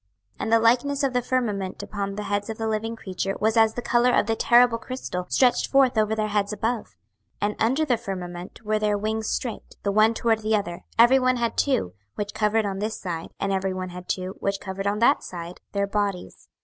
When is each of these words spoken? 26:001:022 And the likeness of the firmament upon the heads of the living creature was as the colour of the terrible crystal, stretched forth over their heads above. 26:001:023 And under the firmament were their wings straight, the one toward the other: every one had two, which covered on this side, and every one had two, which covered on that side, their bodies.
26:001:022 0.39 0.43
And 0.43 0.51
the 0.53 0.59
likeness 0.59 1.03
of 1.03 1.13
the 1.13 1.21
firmament 1.21 1.83
upon 1.83 2.15
the 2.15 2.23
heads 2.23 2.49
of 2.49 2.57
the 2.57 2.67
living 2.67 2.95
creature 2.95 3.35
was 3.39 3.55
as 3.55 3.75
the 3.75 3.83
colour 3.83 4.11
of 4.11 4.25
the 4.25 4.35
terrible 4.35 4.79
crystal, 4.79 5.27
stretched 5.29 5.69
forth 5.69 5.95
over 5.95 6.15
their 6.15 6.29
heads 6.29 6.51
above. 6.51 6.95
26:001:023 7.43 7.43
And 7.43 7.55
under 7.59 7.85
the 7.85 7.97
firmament 7.97 8.65
were 8.65 8.79
their 8.79 8.97
wings 8.97 9.29
straight, 9.29 9.75
the 9.83 9.91
one 9.91 10.15
toward 10.15 10.39
the 10.39 10.55
other: 10.55 10.85
every 10.97 11.19
one 11.19 11.35
had 11.35 11.55
two, 11.55 11.93
which 12.15 12.33
covered 12.33 12.65
on 12.65 12.79
this 12.79 12.99
side, 12.99 13.29
and 13.39 13.51
every 13.51 13.75
one 13.75 13.89
had 13.89 14.09
two, 14.09 14.33
which 14.39 14.59
covered 14.59 14.87
on 14.87 14.97
that 14.97 15.21
side, 15.21 15.61
their 15.71 15.85
bodies. 15.85 16.47